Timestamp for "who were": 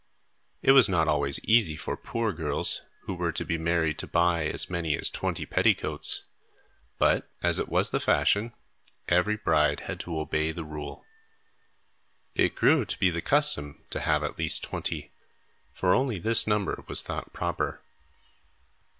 3.01-3.31